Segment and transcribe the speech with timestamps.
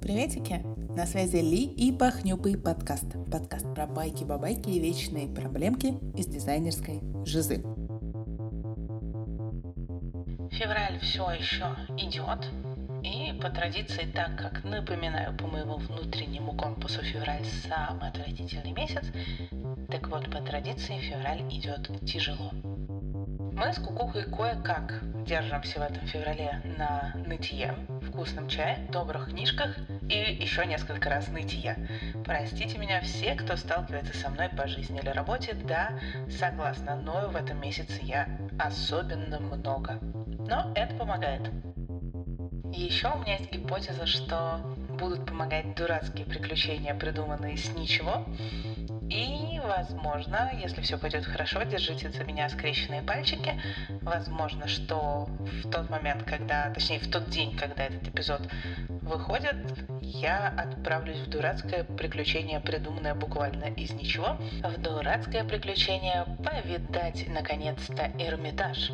[0.00, 0.64] Приветики!
[0.96, 3.04] На связи Ли и Пахнюпый подкаст.
[3.30, 7.62] Подкаст про байки-бабайки и вечные проблемки из дизайнерской жизы.
[10.50, 12.48] Февраль все еще идет,
[13.02, 19.04] и по традиции, так как напоминаю по моему внутреннему компасу февраль самый отвратительный месяц,
[19.88, 22.50] так вот по традиции февраль идет тяжело.
[23.52, 27.74] Мы с Кукухой кое-как держимся в этом феврале на нытье,
[28.10, 29.76] вкусном чае, добрых книжках
[30.08, 31.76] и еще несколько раз нытье.
[32.24, 35.54] Простите меня все, кто сталкивается со мной по жизни или работе.
[35.54, 38.26] Да, согласна, но в этом месяце я
[38.58, 39.98] особенно много.
[40.48, 41.42] Но это помогает.
[42.72, 44.60] Еще у меня есть гипотеза, что
[44.98, 48.24] будут помогать дурацкие приключения, придуманные с ничего,
[49.10, 53.60] и, возможно, если все пойдет хорошо, держите за меня скрещенные пальчики.
[54.02, 58.40] Возможно, что в тот момент, когда, точнее, в тот день, когда этот эпизод
[58.88, 59.56] выходит,
[60.00, 68.92] я отправлюсь в дурацкое приключение, придуманное буквально из ничего, в дурацкое приключение повидать, наконец-то, Эрмитаж.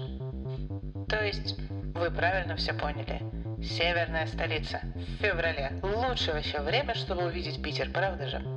[1.08, 1.58] То есть,
[1.94, 3.20] вы правильно все поняли.
[3.62, 4.80] Северная столица.
[4.94, 5.78] В феврале.
[5.82, 8.55] Лучшее вообще время, чтобы увидеть Питер, правда же?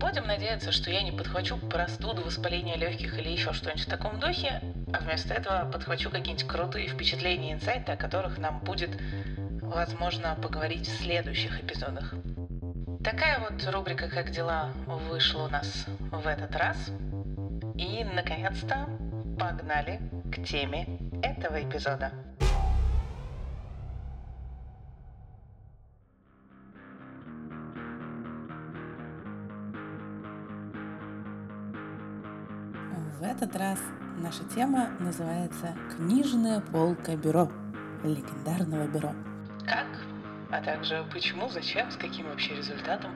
[0.00, 4.62] Будем надеяться, что я не подхвачу простуду, воспаление легких или еще что-нибудь в таком духе,
[4.92, 8.90] а вместо этого подхвачу какие-нибудь крутые впечатления и инсайты, о которых нам будет,
[9.60, 12.14] возможно, поговорить в следующих эпизодах.
[13.02, 16.76] Такая вот рубрика «Как дела?» вышла у нас в этот раз.
[17.76, 18.86] И, наконец-то,
[19.38, 20.00] погнали
[20.32, 22.12] к теме этого эпизода.
[33.18, 33.80] В этот раз
[34.22, 37.50] наша тема называется «Книжная полка бюро»
[38.04, 39.12] легендарного бюро.
[39.64, 39.88] Как?
[40.52, 43.10] А также почему, зачем, с каким вообще результатом?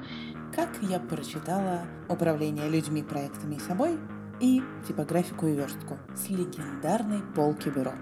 [0.52, 3.96] Как я прочитала «Управление людьми, проектами и собой»
[4.40, 7.92] и «Типографику и верстку» с легендарной полки бюро.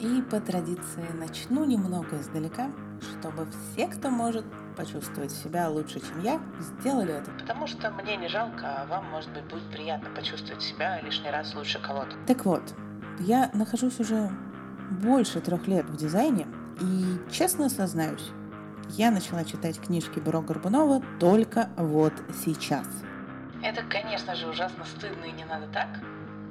[0.00, 4.44] И по традиции начну немного издалека, чтобы все, кто может,
[4.76, 7.30] почувствовать себя лучше, чем я, сделали это.
[7.32, 11.54] Потому что мне не жалко, а вам, может быть, будет приятно почувствовать себя лишний раз
[11.54, 12.14] лучше кого-то.
[12.26, 12.62] Так вот,
[13.20, 14.30] я нахожусь уже
[15.02, 16.46] больше трех лет в дизайне,
[16.80, 18.30] и честно сознаюсь,
[18.90, 22.12] я начала читать книжки Бюро Горбунова только вот
[22.44, 22.86] сейчас.
[23.62, 25.88] Это, конечно же, ужасно стыдно и не надо так,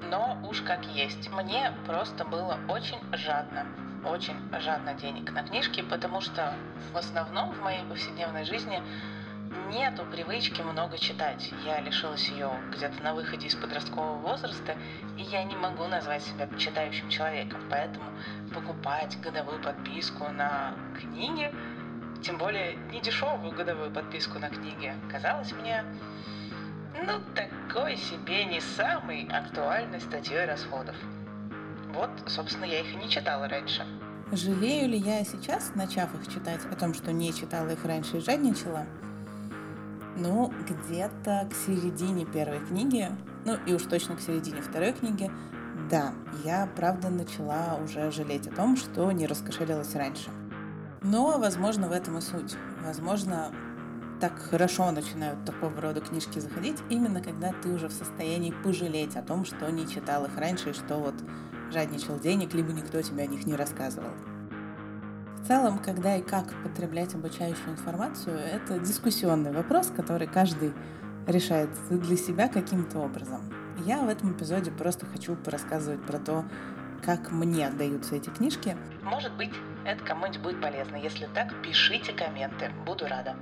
[0.09, 1.29] но уж как есть.
[1.31, 3.65] Мне просто было очень жадно
[4.05, 6.53] очень жадно денег на книжки, потому что
[6.93, 8.81] в основном в моей повседневной жизни
[9.69, 11.51] нету привычки много читать.
[11.65, 14.75] Я лишилась ее где-то на выходе из подросткового возраста,
[15.17, 17.61] и я не могу назвать себя читающим человеком.
[17.69, 18.05] Поэтому
[18.53, 21.51] покупать годовую подписку на книги,
[22.21, 25.83] тем более не дешевую годовую подписку на книги, казалось мне,
[27.03, 30.95] ну, такой себе не самой актуальной статьей расходов.
[31.93, 33.85] Вот, собственно, я их и не читала раньше.
[34.31, 38.21] Жалею ли я сейчас, начав их читать, о том, что не читала их раньше и
[38.21, 38.85] жадничала?
[40.17, 43.09] Ну, где-то к середине первой книги,
[43.45, 45.29] ну и уж точно к середине второй книги,
[45.89, 46.13] да,
[46.43, 50.31] я правда начала уже жалеть о том, что не раскошелилась раньше.
[51.03, 52.55] Но, возможно, в этом и суть.
[52.83, 53.51] Возможно,
[54.19, 59.21] так хорошо начинают такого рода книжки заходить, именно когда ты уже в состоянии пожалеть о
[59.21, 61.15] том, что не читал их раньше и что вот
[61.71, 64.11] жадничал денег, либо никто тебе о них не рассказывал.
[65.41, 70.73] В целом, когда и как потреблять обучающую информацию, это дискуссионный вопрос, который каждый
[71.27, 73.41] решает для себя каким-то образом.
[73.85, 76.45] Я в этом эпизоде просто хочу порассказывать про то,
[77.03, 78.75] как мне даются эти книжки.
[79.03, 79.53] Может быть,
[79.85, 80.95] это кому-нибудь будет полезно.
[80.95, 82.71] Если так, пишите комменты.
[82.85, 83.35] Буду рада.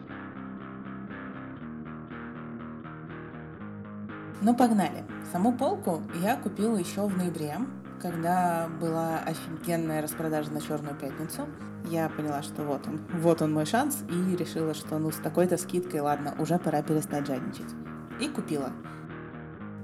[4.42, 5.06] Ну, погнали.
[5.32, 7.58] Саму полку я купила еще в ноябре,
[8.04, 11.48] когда была офигенная распродажа на Черную пятницу,
[11.86, 15.56] я поняла, что вот он, вот он мой шанс, и решила, что ну с такой-то
[15.58, 17.74] скидкой, ладно, уже пора перестать жадничать.
[18.20, 18.74] И купила.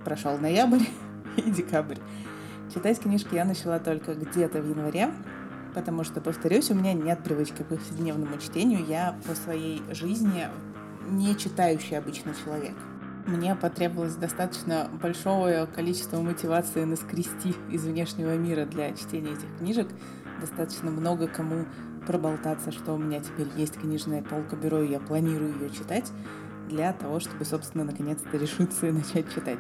[0.04, 0.84] Прошел ноябрь
[1.38, 2.00] и декабрь.
[2.74, 5.14] Читать книжки я начала только где-то в январе,
[5.74, 8.86] потому что, повторюсь, у меня нет привычки к повседневному чтению.
[8.86, 10.50] Я по своей жизни
[11.08, 12.76] не читающий обычный человек
[13.26, 19.88] мне потребовалось достаточно большое количество мотивации наскрести из внешнего мира для чтения этих книжек.
[20.42, 21.66] Достаточно много кому
[22.08, 26.12] проболтаться, что у меня теперь есть книжная полка бюро, и я планирую ее читать,
[26.68, 29.60] для того, чтобы, собственно, наконец-то решиться и начать читать.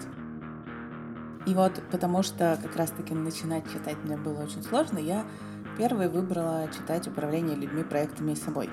[1.45, 5.25] И вот потому что как раз-таки начинать читать мне было очень сложно, я
[5.77, 8.69] первой выбрала читать «Управление людьми, проектами и собой».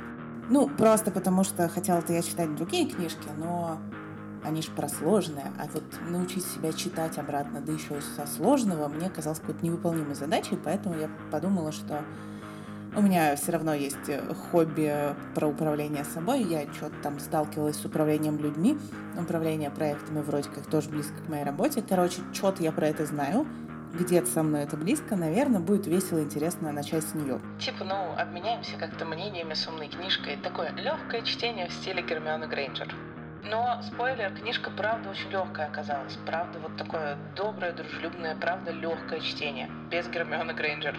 [0.48, 3.78] Ну, просто потому что хотела-то я читать другие книжки, но
[4.46, 9.10] они же про сложное, а вот научить себя читать обратно, да еще со сложного, мне
[9.10, 12.04] казалось какой-то невыполнимой задачей, поэтому я подумала, что
[12.94, 13.96] у меня все равно есть
[14.50, 16.42] хобби про управление собой.
[16.42, 18.78] Я что-то там сталкивалась с управлением людьми,
[19.18, 21.84] управление проектами вроде как тоже близко к моей работе.
[21.86, 23.46] Короче, что-то я про это знаю.
[23.92, 27.40] Где-то со мной это близко, наверное, будет весело и интересно начать с нее.
[27.58, 30.38] Типа, ну, обменяемся как-то мнениями с умной книжкой.
[30.42, 32.94] Такое легкое чтение в стиле Гермионы Грейнджер.
[33.48, 36.18] Но, спойлер, книжка правда очень легкая оказалась.
[36.26, 39.70] Правда, вот такое доброе, дружелюбное, правда, легкое чтение.
[39.88, 40.98] Без Гермионы Грейнджер.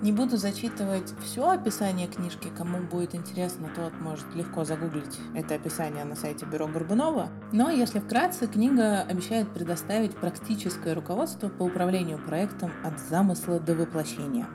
[0.00, 2.48] Не буду зачитывать все описание книжки.
[2.56, 7.28] Кому будет интересно, тот может легко загуглить это описание на сайте Бюро Горбунова.
[7.52, 14.46] Но если вкратце, книга обещает предоставить практическое руководство по управлению проектом от замысла до воплощения.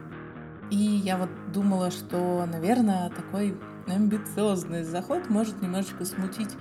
[0.71, 3.55] И я вот думала, что, наверное, такой
[3.87, 6.55] амбициозный заход может немножечко смутить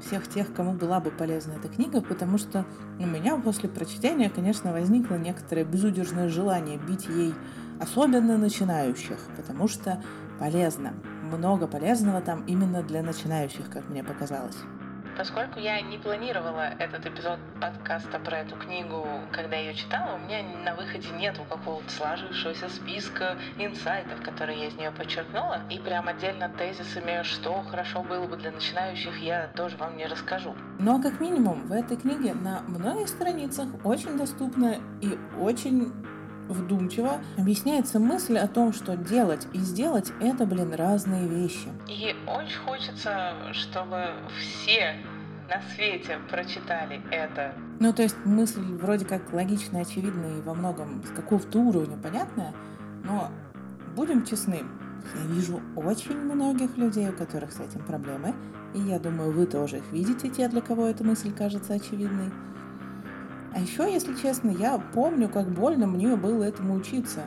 [0.00, 2.64] всех тех, кому была бы полезна эта книга, потому что
[2.98, 7.34] у меня после прочтения, конечно, возникло некоторое безудержное желание бить ей
[7.80, 10.02] особенно начинающих, потому что
[10.38, 10.94] полезно.
[11.22, 14.56] Много полезного там именно для начинающих, как мне показалось.
[15.18, 20.18] Поскольку я не планировала этот эпизод подкаста про эту книгу, когда я ее читала, у
[20.18, 25.62] меня на выходе нету какого-то сложившегося списка инсайтов, которые я из нее подчеркнула.
[25.70, 30.54] И прям отдельно тезисами, что хорошо было бы для начинающих, я тоже вам не расскажу.
[30.78, 35.92] Но как минимум в этой книге на многих страницах очень доступно и очень
[36.48, 41.68] вдумчиво объясняется мысль о том, что делать и сделать— это, блин, разные вещи.
[41.88, 44.10] И очень хочется, чтобы
[44.40, 44.96] все
[45.48, 47.54] на свете прочитали это.
[47.80, 52.52] Ну, то есть мысль вроде как логичная, очевидная и во многом с какого-то уровня понятная,
[53.04, 53.30] но
[53.96, 54.62] будем честны,
[55.14, 58.34] я вижу очень многих людей, у которых с этим проблемы,
[58.74, 62.30] и я думаю, вы тоже их видите, те, для кого эта мысль кажется очевидной.
[63.58, 67.22] А еще, если честно, я помню, как больно мне было этому учиться.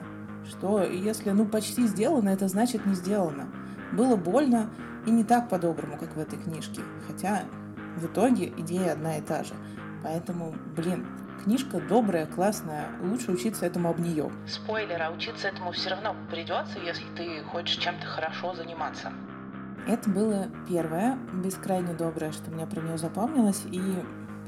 [0.48, 3.50] Что если ну почти сделано, это значит не сделано.
[3.92, 4.70] Было больно
[5.06, 6.84] и не так по-доброму, как в этой книжке.
[7.06, 7.42] Хотя
[7.98, 9.54] в итоге идея одна и та же.
[10.04, 11.06] Поэтому, блин,
[11.44, 14.32] книжка добрая, классная, лучше учиться этому об нее.
[14.48, 19.12] Спойлер, а учиться этому все равно придется, если ты хочешь чем-то хорошо заниматься.
[19.86, 23.82] Это было первое, бескрайне доброе, что мне про нее запомнилось, и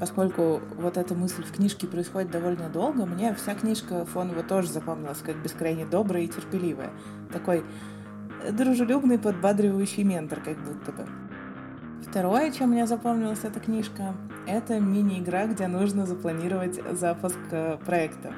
[0.04, 5.20] поскольку вот эта мысль в книжке происходит довольно долго, мне вся книжка фоново тоже запомнилась
[5.20, 6.90] как бескрайне добрая и терпеливая.
[7.32, 7.64] Такой
[8.50, 11.08] дружелюбный, подбадривающий ментор, как будто бы.
[12.06, 14.14] Второе, чем мне запомнилась эта книжка,
[14.46, 18.34] это мини-игра, где нужно запланировать запуск э, проекта.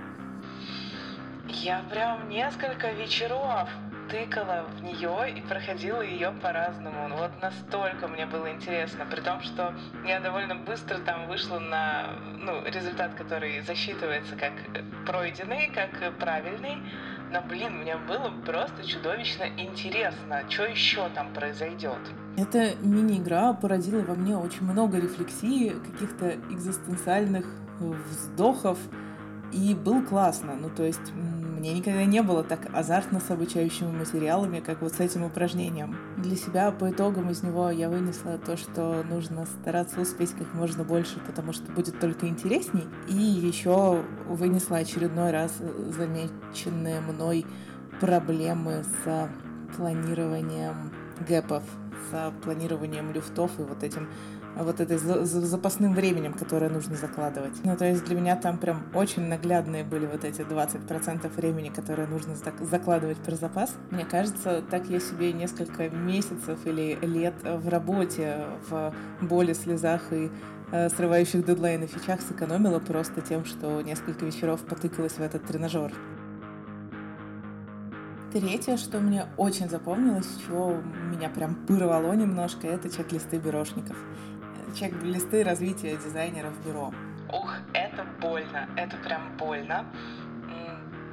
[1.49, 3.69] Я прям несколько вечеров
[4.09, 7.09] тыкала в нее и проходила ее по-разному.
[7.09, 9.75] Ну, вот настолько мне было интересно, при том, что
[10.07, 14.53] я довольно быстро там вышла на ну, результат, который засчитывается как
[15.07, 16.79] пройденный, как правильный.
[17.33, 21.99] Но, блин, мне было просто чудовищно интересно, что еще там произойдет.
[22.37, 27.47] Эта мини-игра породила во мне очень много рефлексии, каких-то экзистенциальных
[27.81, 28.79] вздохов,
[29.53, 30.55] и было классно.
[30.55, 31.13] Ну, то есть
[31.57, 35.97] мне никогда не было так азартно с обучающими материалами, как вот с этим упражнением.
[36.19, 40.85] Для себя по итогам из него я вынесла то, что нужно стараться успеть как можно
[40.85, 42.85] больше, потому что будет только интересней.
[43.09, 47.47] И еще вынесла очередной раз замеченные мной
[48.01, 49.31] проблемы с
[49.77, 50.93] планированием
[51.27, 51.63] гэпов,
[52.11, 54.09] с планированием люфтов и вот этим
[54.57, 57.63] вот этой запасным временем, которое нужно закладывать.
[57.65, 62.09] Ну, то есть для меня там прям очень наглядные были вот эти 20% времени, которые
[62.09, 63.75] нужно закладывать про запас.
[63.91, 70.31] Мне кажется, так я себе несколько месяцев или лет в работе, в боли, слезах и
[70.73, 75.93] э, срывающих дедлайны фичах сэкономила просто тем, что несколько вечеров потыкалась в этот тренажер.
[78.33, 80.75] Третье, что мне очень запомнилось, чего
[81.11, 83.97] меня прям порвало немножко, это чек-листы бюрошников
[84.77, 86.93] чек-листы развития дизайнеров в бюро.
[87.33, 89.87] Ух, это больно, это прям больно.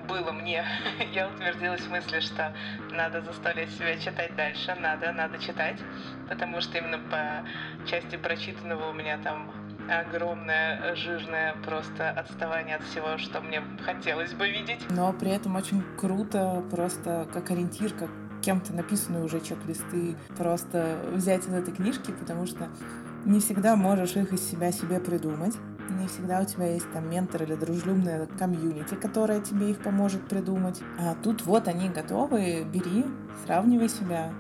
[0.08, 0.65] Было мне.
[1.13, 2.53] Я утвердилась в мысли, что
[2.91, 5.79] надо заставлять себя читать дальше, надо, надо читать,
[6.27, 7.48] потому что именно по
[7.88, 9.50] части прочитанного у меня там
[9.89, 14.79] огромное, жирное просто отставание от всего, что мне хотелось бы видеть.
[14.89, 18.10] Но при этом очень круто просто как ориентир, как
[18.41, 22.70] кем-то написанные уже чек-листы просто взять из этой книжки, потому что
[23.25, 25.56] не всегда можешь их из себя себе придумать.
[25.89, 30.82] Не всегда у тебя есть там ментор или дружелюбная комьюнити, которая тебе их поможет придумать.
[31.00, 33.06] А тут вот они готовы, бери,
[33.46, 34.32] сравнивай себя,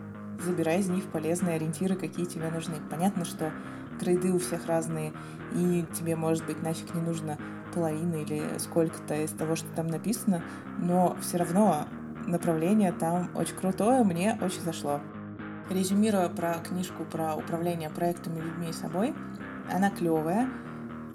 [0.43, 2.75] забирай из них полезные ориентиры, какие тебе нужны.
[2.89, 3.51] Понятно, что
[3.99, 5.13] грейды у всех разные,
[5.53, 7.37] и тебе, может быть, нафиг не нужно
[7.73, 10.41] половина или сколько-то из того, что там написано,
[10.79, 11.87] но все равно
[12.25, 15.01] направление там очень крутое, мне очень зашло.
[15.69, 19.13] Резюмируя про книжку про управление проектами, людьми и собой,
[19.71, 20.49] она клевая,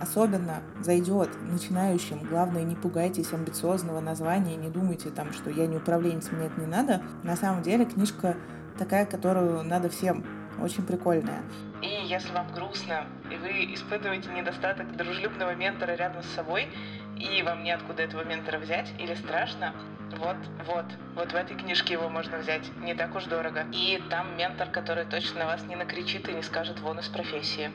[0.00, 2.20] особенно зайдет начинающим.
[2.24, 6.66] Главное, не пугайтесь амбициозного названия, не думайте там, что я не управленец, мне это не
[6.66, 7.02] надо.
[7.22, 8.36] На самом деле книжка
[8.78, 10.24] такая, которую надо всем.
[10.60, 11.42] Очень прикольная.
[11.82, 16.66] И если вам грустно, и вы испытываете недостаток дружелюбного ментора рядом с собой,
[17.16, 19.72] и вам неоткуда этого ментора взять, или страшно,
[20.16, 20.36] вот,
[20.66, 22.70] вот, вот в этой книжке его можно взять.
[22.78, 23.66] Не так уж дорого.
[23.72, 27.70] И там ментор, который точно на вас не накричит и не скажет вон из профессии.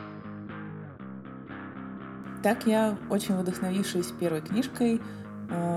[2.41, 5.01] Так я, очень вдохновившись первой книжкой,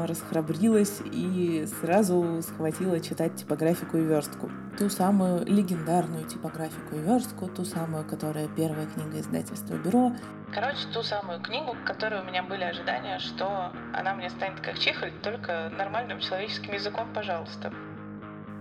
[0.07, 4.51] расхрабрилась и сразу схватила читать типографику и верстку.
[4.79, 10.13] Ту самую легендарную типографику и верстку, ту самую, которая первая книга издательства «Бюро».
[10.53, 14.79] Короче, ту самую книгу, к которой у меня были ожидания, что она мне станет как
[14.79, 17.73] чихоль, только нормальным человеческим языком, пожалуйста.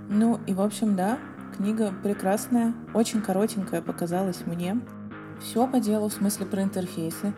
[0.10, 1.20] Ну и, в общем, да,
[1.56, 4.80] книга прекрасная, очень коротенькая показалась мне.
[5.42, 7.34] Все по делу, в смысле про интерфейсы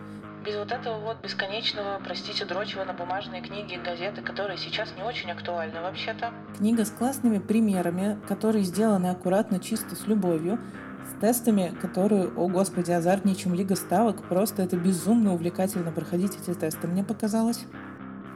[0.45, 5.03] без вот этого вот бесконечного, простите, дрочева на бумажные книги и газеты, которые сейчас не
[5.03, 6.31] очень актуальны вообще-то.
[6.57, 10.59] Книга с классными примерами, которые сделаны аккуратно, чисто, с любовью,
[11.05, 14.23] с тестами, которые, о господи, азартнее, чем Лига ставок.
[14.27, 17.65] Просто это безумно увлекательно проходить эти тесты, мне показалось.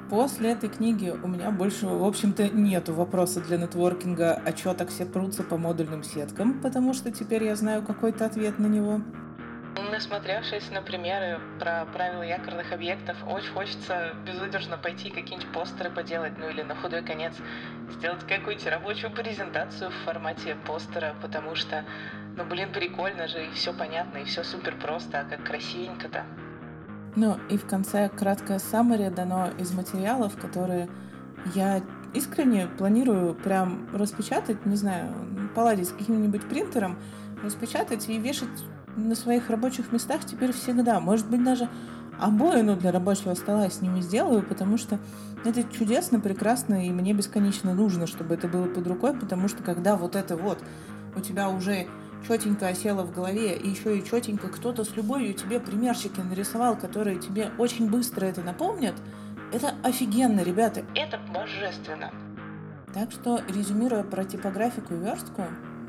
[0.09, 4.89] После этой книги у меня больше, в общем-то, нету вопроса для нетворкинга, а чё так
[4.89, 8.99] все прутся по модульным сеткам, потому что теперь я знаю какой-то ответ на него.
[9.77, 16.49] Насмотревшись на примеры про правила якорных объектов, очень хочется безудержно пойти какие-нибудь постеры поделать, ну
[16.49, 17.33] или на худой конец
[17.89, 21.85] сделать какую-нибудь рабочую презентацию в формате постера, потому что,
[22.35, 26.25] ну блин, прикольно же, и все понятно, и все супер просто, а как красивенько-то.
[27.15, 30.89] Ну и в конце краткое саммари дано из материалов, которые
[31.55, 31.81] я
[32.13, 35.13] искренне планирую прям распечатать, не знаю,
[35.55, 36.97] поладить с каким-нибудь принтером,
[37.41, 38.49] распечатать и вешать
[38.95, 40.99] на своих рабочих местах теперь всегда.
[40.99, 41.69] Может быть, даже
[42.19, 44.99] обоину для рабочего стола я с ними сделаю, потому что
[45.43, 49.95] это чудесно, прекрасно, и мне бесконечно нужно, чтобы это было под рукой, потому что когда
[49.95, 50.59] вот это вот
[51.15, 51.87] у тебя уже
[52.27, 57.19] четенько осело в голове, и еще и четенько кто-то с любовью тебе примерчики нарисовал, которые
[57.19, 58.95] тебе очень быстро это напомнят,
[59.51, 60.85] это офигенно, ребята.
[60.95, 62.11] Это божественно.
[62.93, 65.43] Так что, резюмируя про типографику и верстку,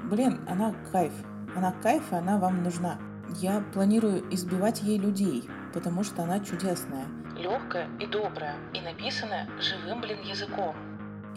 [0.04, 1.12] блин, она кайф.
[1.56, 2.99] Она кайф, и она вам нужна.
[3.40, 7.06] Я планирую избивать ей людей, потому что она чудесная.
[7.37, 10.75] Легкая и добрая, и написанная живым, блин, языком.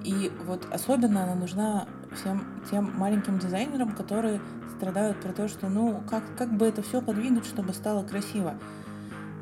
[0.03, 4.39] И вот особенно она нужна всем тем маленьким дизайнерам, которые
[4.77, 8.55] страдают про то, что ну как, как бы это все подвинуть, чтобы стало красиво.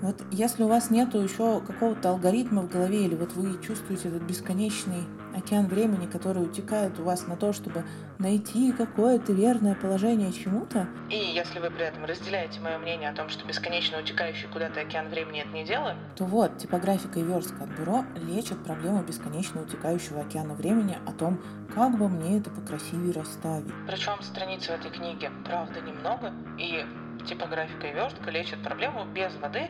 [0.04, 4.24] Вот если у вас нету еще какого-то алгоритма в голове, или вот вы чувствуете этот
[4.24, 7.86] бесконечный океан времени, который утекает у вас на то, чтобы
[8.20, 10.90] найти какое-то верное положение чему-то.
[11.10, 15.08] И если вы при этом разделяете мое мнение о том, что бесконечно утекающий куда-то океан
[15.08, 20.20] времени это не дело, то вот, типографика и верстка от бюро лечат проблему бесконечно утекающего
[20.20, 21.40] океана времени о том,
[21.74, 23.72] как бы мне это покрасивее расставить.
[23.88, 26.86] Причем страниц в этой книге, правда, немного, и
[27.26, 29.70] типографика и верстка лечат проблему без воды,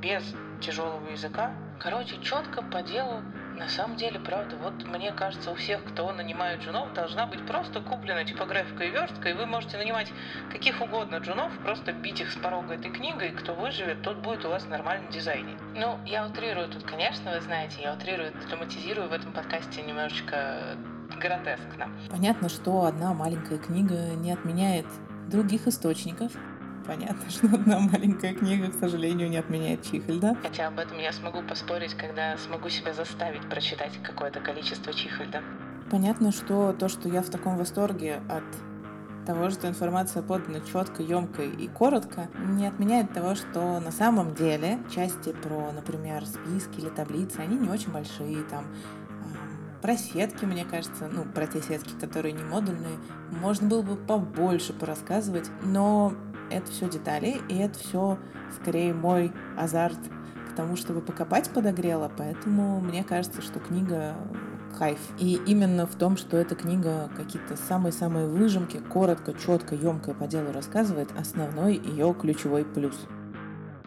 [0.00, 0.22] без
[0.60, 1.52] тяжелого языка.
[1.78, 3.22] Короче, четко по делу.
[3.56, 7.80] На самом деле, правда, вот мне кажется, у всех, кто нанимает джунов, должна быть просто
[7.80, 10.12] куплена типографика и верстка, и вы можете нанимать
[10.52, 14.48] каких угодно джунов, просто бить их с порога этой книгой, кто выживет, тот будет у
[14.48, 15.56] вас нормально дизайнить.
[15.74, 20.76] Ну, я утрирую тут, конечно, вы знаете, я утрирую, драматизирую в этом подкасте немножечко
[21.20, 21.90] гротескно.
[22.10, 24.86] Понятно, что одна маленькая книга не отменяет
[25.28, 26.32] других источников,
[26.88, 30.36] понятно, что одна маленькая книга, к сожалению, не отменяет Чихельда.
[30.42, 35.42] Хотя об этом я смогу поспорить, когда смогу себя заставить прочитать какое-то количество Чихельда.
[35.90, 38.44] Понятно, что то, что я в таком восторге от
[39.26, 44.78] того, что информация подана четко, емко и коротко, не отменяет того, что на самом деле
[44.94, 48.64] части про, например, списки или таблицы, они не очень большие, там
[49.80, 52.98] про сетки, мне кажется, ну, про те сетки, которые не модульные,
[53.30, 56.12] можно было бы побольше порассказывать, но
[56.50, 58.18] это все детали, и это все
[58.60, 59.98] скорее мой азарт
[60.50, 64.14] к тому, чтобы покопать подогрело, поэтому мне кажется, что книга
[64.78, 64.98] кайф.
[65.18, 70.52] И именно в том, что эта книга какие-то самые-самые выжимки, коротко, четко, емко по делу
[70.52, 73.06] рассказывает, основной ее ключевой плюс.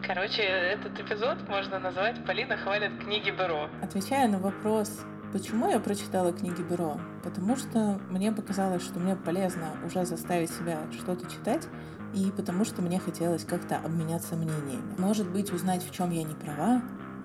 [0.04, 3.68] Короче, этот эпизод можно назвать «Полина хвалит книги Беро».
[3.80, 7.00] Отвечая на вопрос, Почему я прочитала книги бюро?
[7.22, 11.66] Потому что мне показалось, что мне полезно уже заставить себя что-то читать,
[12.12, 14.94] и потому что мне хотелось как-то обменяться мнениями.
[14.98, 16.82] Может быть, узнать, в чем я не права,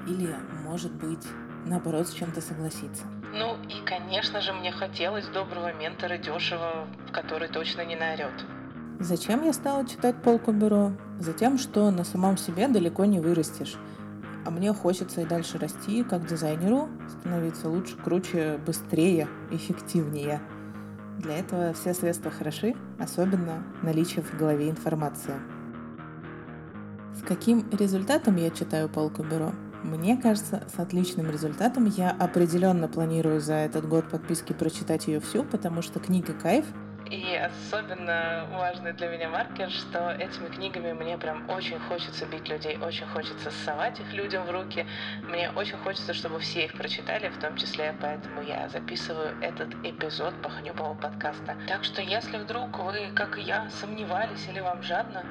[0.07, 0.33] или,
[0.63, 1.27] может быть,
[1.65, 3.03] наоборот, с чем-то согласиться.
[3.33, 8.31] Ну и, конечно же, мне хотелось доброго ментора дешево, который точно не наорет.
[8.99, 10.93] Зачем я стала читать полку бюро?
[11.19, 13.75] Затем, что на самом себе далеко не вырастешь.
[14.47, 20.39] А мне хочется и дальше расти как дизайнеру, становиться лучше, круче, быстрее, эффективнее.
[21.17, 25.33] Для этого все средства хороши, особенно наличие в голове информации.
[27.13, 29.51] С каким результатом я читаю полку бюро?
[29.83, 35.43] Мне кажется, с отличным результатом я определенно планирую за этот год подписки прочитать ее всю,
[35.43, 36.65] потому что книга кайф.
[37.09, 42.77] И особенно важный для меня маркер, что этими книгами мне прям очень хочется бить людей,
[42.81, 44.85] очень хочется совать их людям в руки.
[45.23, 50.33] Мне очень хочется, чтобы все их прочитали, в том числе поэтому я записываю этот эпизод
[50.41, 51.55] Пахнюбового подкаста.
[51.67, 55.23] Так что если вдруг вы, как и я, сомневались или вам жадно,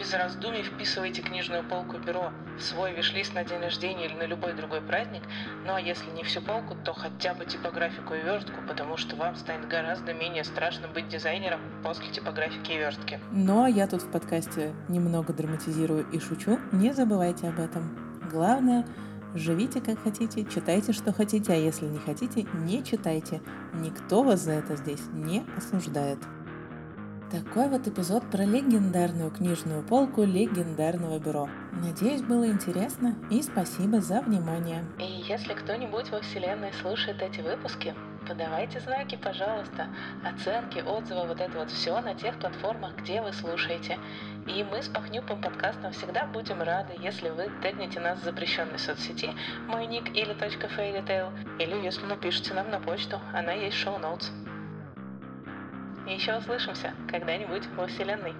[0.00, 4.54] без раздумий вписывайте книжную полку бюро в свой виш-лист на день рождения или на любой
[4.54, 5.22] другой праздник.
[5.66, 9.36] Ну а если не всю полку, то хотя бы типографику и верстку, потому что вам
[9.36, 13.20] станет гораздо менее страшно быть дизайнером после типографики и верстки.
[13.30, 16.58] Ну а я тут в подкасте немного драматизирую и шучу.
[16.72, 18.18] Не забывайте об этом.
[18.30, 18.86] Главное,
[19.34, 23.42] живите как хотите, читайте, что хотите, а если не хотите, не читайте.
[23.74, 26.18] Никто вас за это здесь не осуждает.
[27.30, 31.48] Такой вот эпизод про легендарную книжную полку легендарного бюро.
[31.70, 34.84] Надеюсь, было интересно и спасибо за внимание.
[34.98, 37.94] И если кто-нибудь во Вселенной слушает эти выпуски,
[38.26, 39.86] подавайте знаки, пожалуйста,
[40.24, 43.96] оценки, отзывы, вот это вот все на тех платформах, где вы слушаете.
[44.48, 49.30] И мы с Пахнюпом подкастом всегда будем рады, если вы тегнете нас в запрещенной соцсети
[49.68, 54.32] мой ник или .fairytale, или если напишите нам на почту, она есть в шоу-ноутс.
[56.10, 58.34] Еще услышимся когда-нибудь во Вселенной.